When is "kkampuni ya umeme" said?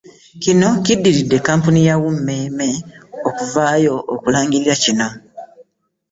1.39-2.69